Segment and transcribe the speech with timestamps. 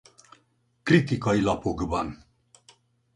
[0.85, 2.09] Kritikai Lapokban.